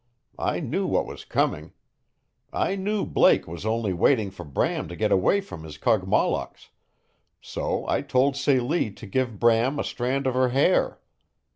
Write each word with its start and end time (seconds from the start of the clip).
I 0.39 0.59
knew 0.61 0.87
what 0.87 1.05
was 1.05 1.23
coming. 1.23 1.73
I 2.51 2.75
knew 2.75 3.05
Blake 3.05 3.47
was 3.47 3.67
only 3.67 3.93
waiting 3.93 4.31
for 4.31 4.43
Bram 4.43 4.87
to 4.87 4.95
get 4.95 5.11
away 5.11 5.41
from 5.41 5.63
his 5.63 5.77
Kogmollocks 5.77 6.69
so 7.39 7.87
I 7.87 8.01
told 8.01 8.35
Celie 8.35 8.89
to 8.89 9.05
give 9.05 9.37
Bram 9.39 9.77
a 9.77 9.83
strand 9.83 10.25
of 10.25 10.33
her 10.33 10.49
hair. 10.49 10.99